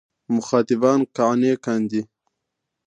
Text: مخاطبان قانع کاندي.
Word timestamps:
مخاطبان 0.35 0.99
قانع 1.17 1.53
کاندي. 1.65 2.01